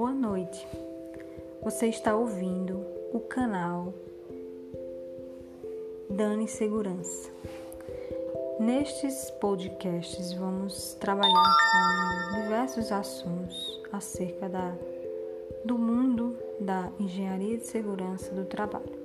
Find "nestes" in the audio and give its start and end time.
8.58-9.30